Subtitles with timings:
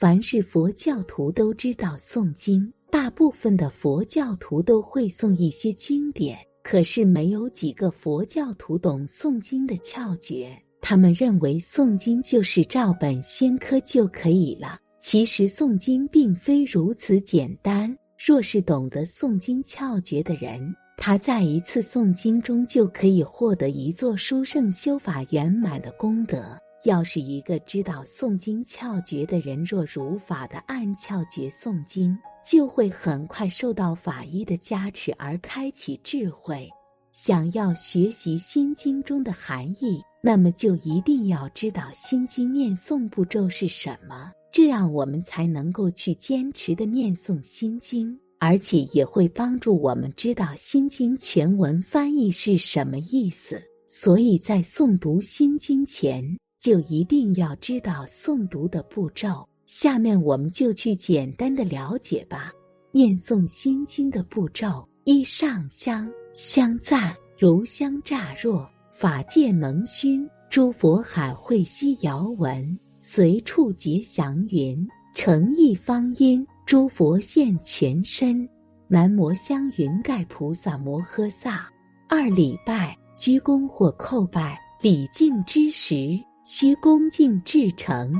[0.00, 10.56] 凡是佛教徒都知道诵经，大部分的佛教徒都会诵一些经典，可是没有几个佛教徒懂诵经的窍诀。
[10.80, 14.78] 他们认为诵经就是照本宣科就可以了。
[14.98, 17.94] 其实诵经并非如此简单。
[18.26, 26.56] 若是懂得诵经窍诀的人，他在一次诵经中就可以获得一座殊胜修法圆满的功德。
[26.84, 36.68] 要是一个知道诵经窍诀的人，若如法的按窍诀诵经，就会很快受到法医的加持而开启智慧。
[37.12, 44.30] 想要学习心经中的含义，那么就一定要知道心经念诵步骤是什么。
[44.52, 53.60] 这样我们才能够去坚持的念诵心经，而且也会帮助我们知道心经全文翻译是什么意思。
[53.86, 56.24] 所以在诵读心经前，
[56.60, 59.48] 就一定要知道诵读的步骤。
[59.64, 62.52] 下面我们就去简单的了解吧。
[62.92, 72.78] 念诵心经的步骤：一上香，香赞如香乍若，法界蒙熏，诸佛海会悉遥闻。
[72.98, 78.46] 随处结祥云，诚意方音，诸佛现全身。
[78.86, 81.66] 南无香云盖菩萨摩诃萨。
[82.06, 86.18] 二礼拜，鞠躬或叩拜，礼敬之时，
[86.52, 88.12] 须恭敬至诚，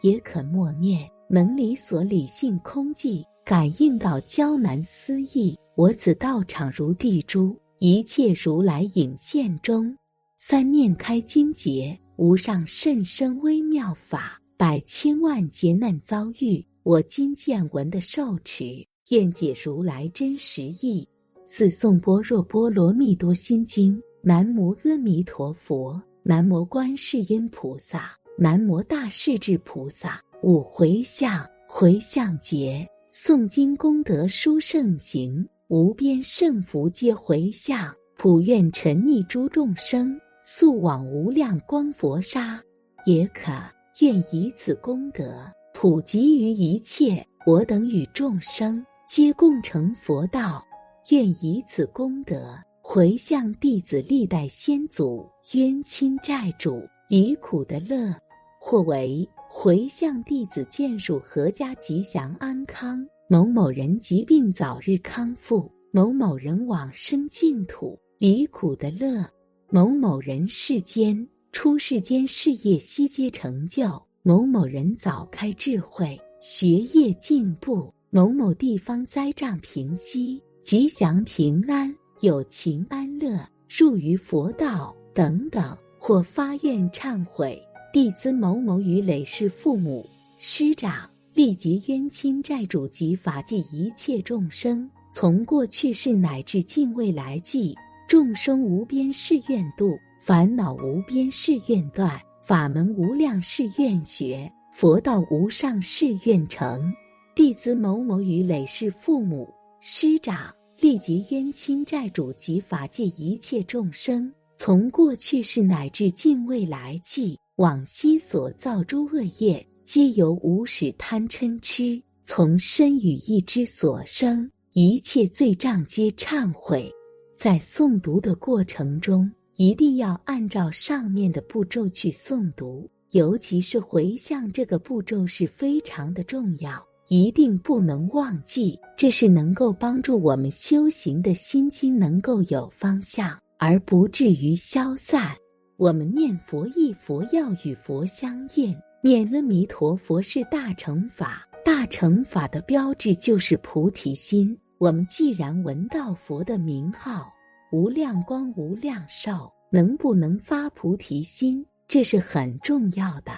[0.00, 5.54] 也可默念，能理所理性空寂，感应到娇难思意。
[5.76, 9.94] 我此道场如地珠，一切如来影现中。
[10.38, 11.94] 三念开金劫。
[12.16, 21.06] 无上甚深微妙法，百千万劫难遭遇，我今见闻的受持，愿解如来真实义。
[21.44, 24.02] 四诵般若波罗蜜多心经。
[24.26, 30.18] 南无阿弥陀佛，南无观世音菩萨，南无大势至菩萨。
[30.42, 40.18] 五回向，回向劫，诵经功德殊胜行，无边胜福皆回向，普愿沉溺诸众生。
[40.40, 42.58] 速往无量光佛刹，
[43.04, 43.52] 也可
[44.00, 50.64] 愿以此功德普及于一切我等与众生，皆共成佛道。
[51.10, 58.14] 愿以此功德回向弟子历代先祖冤亲债主离苦的乐，
[58.60, 69.24] 或为回向弟子眷属阖家吉祥安康，某某人疾病早日康复，某某人往生净土离苦的乐。
[69.70, 87.60] 某某人世间出世间事业悉皆成就，某某人早开智慧，学业进步，某某地方灾障平息，吉祥平安，有情安乐，入于佛道等等，或发愿忏悔，
[87.92, 90.06] 弟子某某与累世父母
[90.38, 97.74] 师长历劫冤亲债主及法界一切众生，从过去世乃至近未来际。
[98.06, 106.92] 众生无边誓愿度，烦恼无边誓愿断，法门无量誓愿学，佛道无上誓愿成。
[107.34, 126.92] 弟子某某与累世父母师长历劫冤亲债主及法界一切众生，从过去世乃至近未来际往昔所造诸恶业，皆由无始贪嗔痴，从身语意之所生，一切罪障皆忏悔。
[127.34, 138.78] 在诵读的过程中，一定要按照上面的步骤去诵读，尤其是回向这个步骤是非常的重要，一定不能忘记。
[138.96, 145.34] 这是能够帮助我们修行的心经能够有方向，而不至于消散。
[145.76, 154.56] 我们念佛一佛要与佛相应，念阿弥陀佛是大乘法，大乘法的标志就是菩提心。
[154.78, 157.32] 我们既然闻到佛的名号，
[157.72, 161.66] 无量光、无量寿，能不能发菩提心？
[161.88, 163.32] 这是很重要的。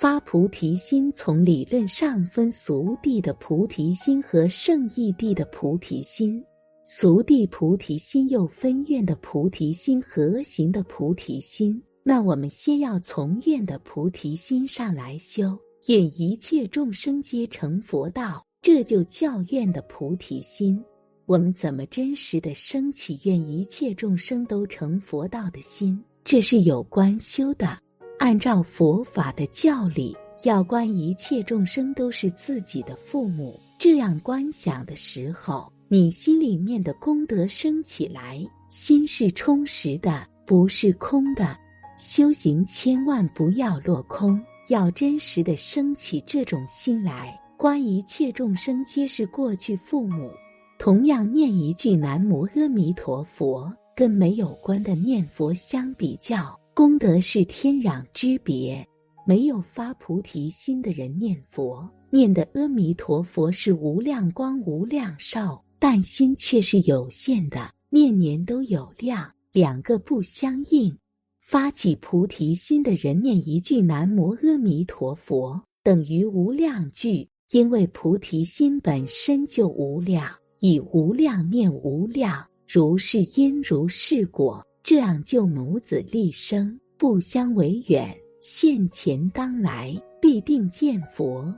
[0.00, 6.42] 发菩提心，从理论上分俗地的菩提心和圣义地的菩提心。
[6.82, 11.78] 俗地菩提心又分愿的菩提心和行的菩提心。
[12.02, 15.54] 那我们先要从愿的菩提心上来修，
[15.88, 18.42] 愿一切众生皆成佛道。
[18.62, 20.82] 这就叫愿的菩提心。
[21.26, 26.02] 我们怎么真实的升起愿一切众生都成佛道的心？
[26.24, 27.78] 这是有关修的。
[28.20, 30.14] 按照佛法的教理，
[30.44, 33.58] 要观一切众生都是自己的父母。
[33.78, 38.38] 这样观想的时候，你心里面的功德升起来，
[38.68, 41.56] 心是充实的，不是空的。
[41.96, 44.38] 修行千万不要落空。
[44.68, 50.30] 要真实的升起这种心来，观一切众生皆是过去父母。
[50.78, 58.86] 同样念一句南无阿弥陀佛，跟没有关的念佛相比较，功德是天壤之别。
[59.26, 70.96] 没有发菩提心的人念佛，念的阿弥陀佛是无量光无量寿，但心却是有限的，念念都有量，两个不相应。
[71.38, 80.28] 发起菩提心的人念一句南无阿弥陀佛，等于无量句，因为菩提心本身就无量。
[80.60, 88.12] 以无量念无量，如是因如是果，这样就母子立生，不相为远。
[88.40, 91.54] 现前当来，必定见佛。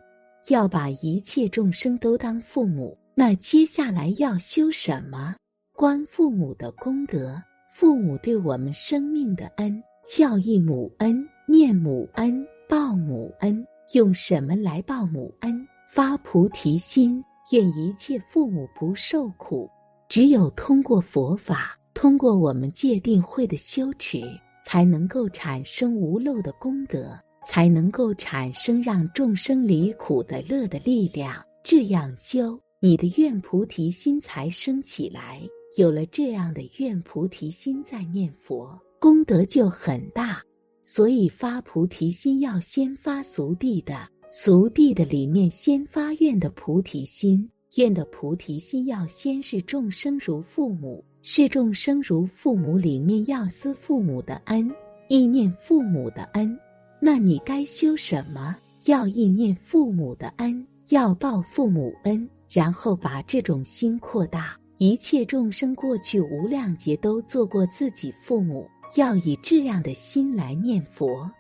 [0.51, 5.35] 要把一切众生都当父母，那接下来要修什么？
[5.75, 13.67] 观父母的功德，父母对我们生命的恩，教义母恩，念母恩，报母恩。
[13.95, 15.67] 用什么来报母恩？
[15.89, 17.25] 发菩提心。
[17.51, 19.71] 愿一切父母不受苦，
[20.07, 24.21] 只有通过佛法，通过我们戒定慧的修持，
[24.61, 27.17] 才能够产生无漏的功德，
[27.47, 31.33] 才能够产生让众生离苦的乐的力量。
[31.63, 35.41] 这样修，你的愿菩提心才升起来。
[35.79, 40.43] 有了这样的愿菩提心，在念佛，功德就很大。
[40.83, 44.09] 所以发菩提心要先发俗地的。
[44.29, 54.71] 俗地的里面，先发愿的菩提心，愿的菩提心要先是众生如父母，是众生如父母里面要思父母的恩，
[55.09, 56.59] 意念父母的恩。
[57.01, 58.55] 那你该修什么？
[58.87, 64.55] 要意念父母的恩，要报父母恩，然后把这种心扩大。
[64.77, 71.31] 一切众生过去无量劫都做过自己父母，要以这样的心来念佛。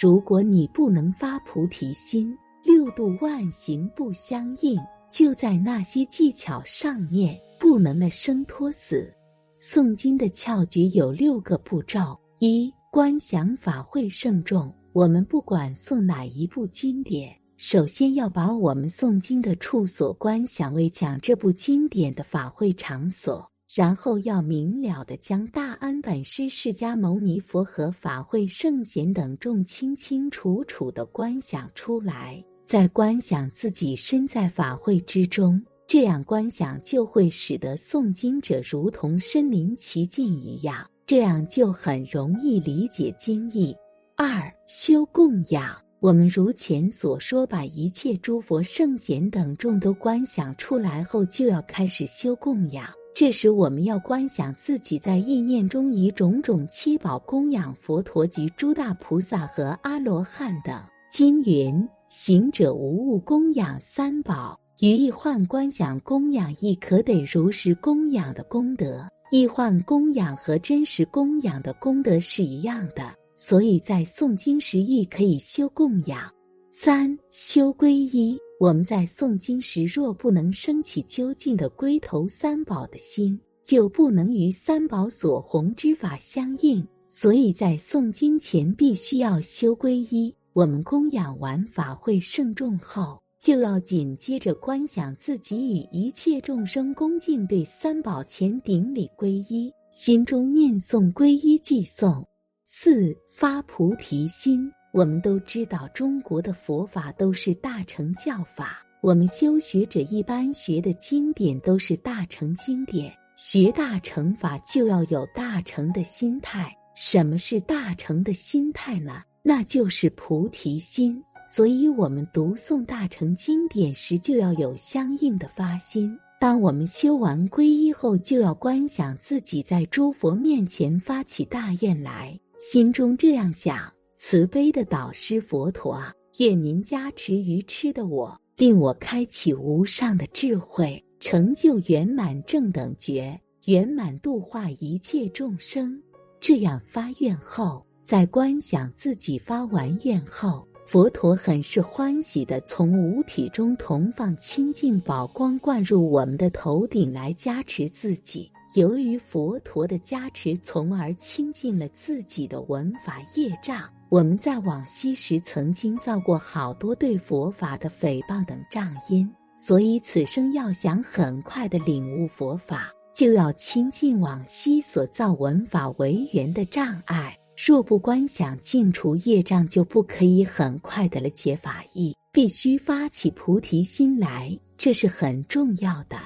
[0.00, 2.34] 如果你不能发菩提心，
[2.64, 4.80] 六度万行不相应，
[5.12, 9.12] 就在那些技巧上面不能的生脱死。
[9.54, 14.74] 诵经的窍诀有六个步骤：一、观想法会圣众。
[14.94, 32.42] 我们不管诵哪一部经典，首先要把我们诵经的处所观想为讲这部经典的法会场所，然后要明了的将大安本师释迦牟尼佛和法会圣贤等众清清楚楚的观想出来。
[32.64, 43.76] 在观想自己身在法会之中，这样观想就会使得诵经者如同身临其境一样，这样就很容易理解经义。
[44.16, 52.88] 二修供养，我们如前所说，把一切诸佛圣贤等众都观想出来后，就要开始修供养。
[53.14, 60.80] 这时我们要观想自己在意念中以种种七宝供养佛陀及诸大菩萨和阿罗汉等。
[61.10, 61.86] 经云。
[62.14, 69.08] 行者无物供养三宝，于易患观想供养亦可得如实供养的功德。
[69.30, 76.30] 易患供养和真实供养的功德是一样的，所以在诵经时亦可以修供养。
[76.70, 86.86] 三修皈依，我们在诵经时若不能升起究竟的归头三宝的心，就不能与三宝所弘之法相应。
[87.08, 90.34] 所以在诵经前必须要修皈依。
[90.54, 102.22] 我们供养完法会圣众后，就要紧接着观想自己与一切众生恭敬对三宝前顶礼皈依，心中念诵皈依寄诵。
[102.66, 116.70] 四发菩提心，我们都知道中国的佛法都是大乘教法，我们修学者一般学的经典都是大乘经典，学大乘法就要有大乘的心态。
[116.94, 119.22] 什么是大乘的心态呢？
[119.44, 126.16] 那就是菩提心，所以我们读诵大乘经典时，就要有相应的发心。
[126.38, 136.00] 当我们修完皈依后，就要观想自己在诸佛面前发起大愿来，心中这样想：慈悲的导师佛陀，
[136.38, 146.00] 愿您加持愚痴的我，令我开启无上的智慧，成就圆满正等觉，圆满度化一切众生。
[146.40, 147.84] 这样发愿后。
[148.02, 158.50] 在观想自己发完愿后，佛陀很是欢喜的从五体中同放清净宝光灌入我们的头顶来加持自己。
[158.74, 163.82] 由于佛陀的加持，从而清净了自己的文法业障。
[164.08, 177.34] 我们在往昔时曾经造过好多对佛法的诽谤等障因，所以此生要想很快的领悟佛法，就要清净往昔所造文法为缘的障碍。
[177.64, 182.12] 若不观想净除业障，就不可以很快的了解法义。
[182.32, 186.18] 必须发起菩提心来，这是很重要的。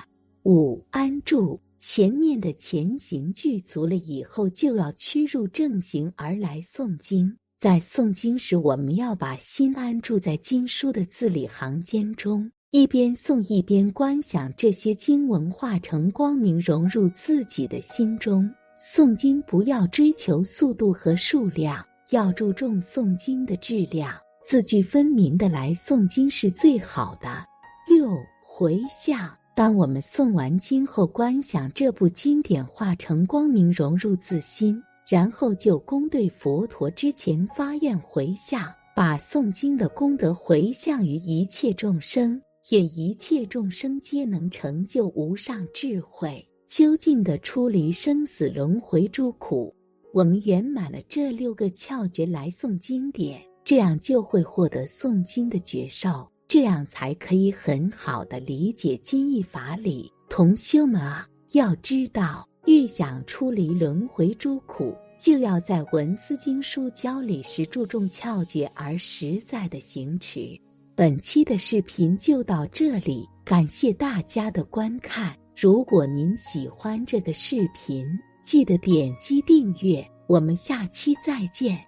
[0.45, 7.37] 五安住，前面的前行具足了以后，就要趋入正行而来诵经。
[7.59, 18.51] 在诵经时，我们要把心安住在经书的字里行间中，一边诵一边观想这些经文化成光明，融入自己的心中。
[18.77, 24.13] 诵经不要追求速度和数量，要注重诵经的质量。
[24.45, 27.43] 字句分明的来诵经是最好的。
[27.89, 28.15] 六
[28.45, 49.75] 回向，当我们诵完经后，观想这部经典化成光明融入自心，然后就功对佛陀之前发愿回向，把诵经的功德回向于一切众生，愿一切众生皆能成就无上智慧，究竟的出离生死轮回诸苦。
[50.13, 53.41] 我们圆满了这六个窍诀来诵经典。
[53.65, 60.09] 这样就会获得诵经的觉受，这样才可以很好的理解经义法理。
[60.29, 70.57] 同修们啊，要知道，欲想出离轮回诸苦，就要在文思经书教理时注重窍诀而实在的行持。
[70.95, 75.37] 本期的视频就到这里，感谢大家的观看。
[75.59, 78.07] 如果您喜欢这个视频，
[78.43, 80.07] 记得点击订阅。
[80.27, 81.83] 我们下期再见。